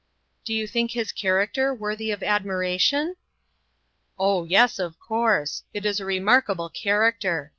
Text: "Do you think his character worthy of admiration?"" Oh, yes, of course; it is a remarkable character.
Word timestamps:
"Do 0.45 0.55
you 0.55 0.65
think 0.65 0.89
his 0.89 1.11
character 1.11 1.75
worthy 1.75 2.09
of 2.09 2.23
admiration?"" 2.23 3.17
Oh, 4.17 4.45
yes, 4.45 4.79
of 4.79 4.99
course; 4.99 5.61
it 5.75 5.85
is 5.85 5.99
a 5.99 6.05
remarkable 6.05 6.69
character. 6.69 7.49